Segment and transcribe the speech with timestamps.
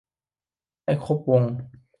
[0.83, 1.43] ไม่ครบวง